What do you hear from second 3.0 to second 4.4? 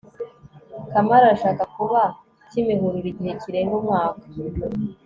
igihe kirenga umwaka